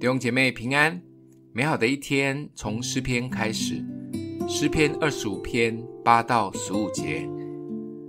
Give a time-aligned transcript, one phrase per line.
[0.00, 0.98] 弟兄姐妹平安，
[1.52, 3.84] 美好的一天从诗篇开始。
[4.48, 7.28] 诗篇二十五篇八到十五节：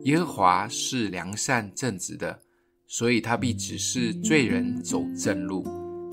[0.03, 2.39] 耶和华是良善正直的，
[2.87, 5.65] 所以他必指示罪人走正路，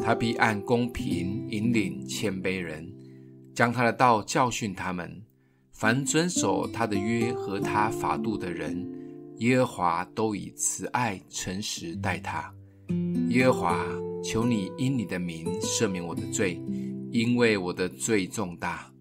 [0.02, 2.84] 他必按公平引领谦卑人，
[3.54, 5.08] 将他的道教训他们。
[5.72, 8.84] 凡遵守他的约和他法度的人，
[9.36, 12.52] 耶和华都以慈爱诚实待他。
[13.28, 13.86] 耶和华，
[14.22, 16.60] 求你因你的名赦免我的罪，
[17.10, 18.92] 因为我的罪重大。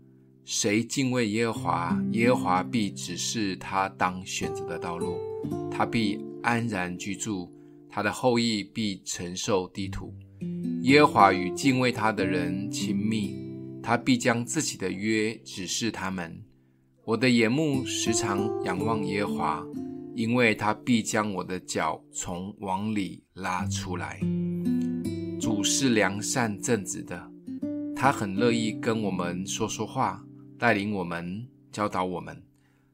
[0.46, 5.18] 谁敬畏耶和华，耶和华必指示他当选择的道路，
[5.70, 7.52] 他必安然居住，
[7.90, 10.14] 他的后裔必承受地土。
[10.84, 13.36] 耶和华与敬畏他的人亲密，
[13.84, 16.42] 他必将自己的约指示他们。
[17.04, 19.66] 我的眼目时常仰望耶和华。
[20.16, 24.20] 因为他必将我的脚从网里拉出来。
[25.48, 27.32] 主是良善正直的，
[27.96, 30.22] 他很乐意跟我们说说话，
[30.60, 32.44] 带领我们，教导我们，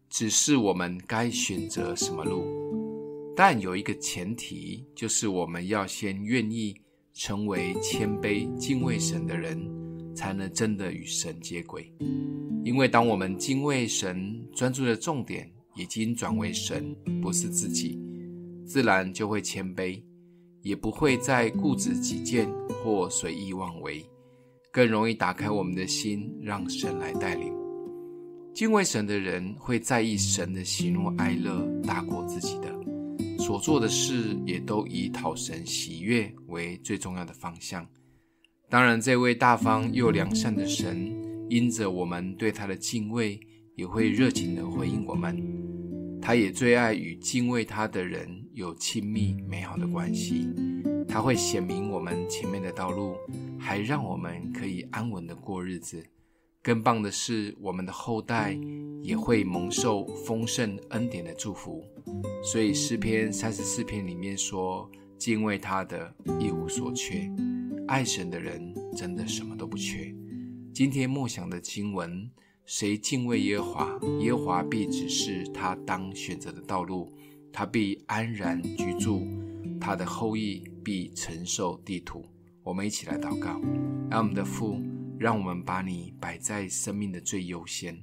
[0.08, 2.46] 指示我们该选择什么路。
[3.36, 6.76] 但有一个前提，就是我们要先愿意
[7.12, 9.60] 成为谦卑敬畏神的人，
[10.14, 11.92] 才能真的与神接轨。
[12.64, 15.52] 因为当我们敬畏神，专注的重点。
[15.76, 18.00] 已经转为神，不是自己，
[18.64, 20.00] 自然就会谦卑，
[20.64, 22.50] 也不会再固执己见
[22.84, 24.04] 或随意妄为，
[24.72, 27.54] 更容易打开我们的心，让神来带领。
[28.54, 32.74] 敬畏神的人会在意神的喜怒哀乐大过自己的，
[33.40, 37.86] 所做的事也都以讨神喜悦为最重要的方向。
[38.70, 41.12] 当然，这位大方又良善的神，
[41.50, 43.40] 因着我们对他的敬畏，
[43.76, 45.73] 也会热情地回应我们。
[46.26, 50.48] 他也最爱与敬畏他的人有亲密美好的关系。
[51.06, 53.18] 他会显明我们前面的道路，
[53.60, 56.02] 还让我们可以安稳地过日子。
[56.62, 58.58] 更棒的是，我们的后代
[59.02, 61.84] 也会蒙受丰盛恩典的祝福。
[62.42, 64.90] 所以诗篇三十四篇里面说
[65.20, 67.30] ：“敬畏他的，一无所缺；
[67.86, 70.16] 爱神的人，真的什么都不缺。”
[70.74, 72.32] 今天默想的经文。
[72.66, 77.12] 谁敬畏耶和华，耶和华必指示他当选择的道路，
[77.52, 79.28] 他必安然居住，
[79.82, 82.26] 他的后裔必承受地土。
[82.64, 83.60] 我们一起来祷告，
[84.10, 84.82] 爱我们的父，
[85.20, 88.02] 让我们把你摆在生命的最优先，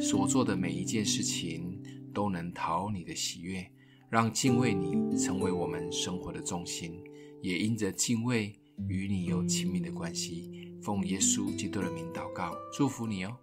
[0.00, 1.80] 所做的每一件事情
[2.12, 3.64] 都能讨你的喜悦，
[4.08, 7.00] 让敬畏你成为我们生活的重心，
[7.40, 8.52] 也因着敬畏
[8.88, 10.50] 与你有亲密的关系。
[10.82, 13.36] 奉耶稣基督的名祷告，祝福你哦。